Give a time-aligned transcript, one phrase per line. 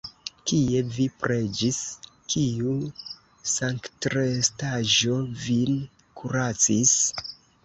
[0.51, 1.77] Kie vi preĝis,
[2.35, 2.73] kiu
[3.53, 5.79] sanktrestaĵo vin
[6.23, 6.97] kuracis?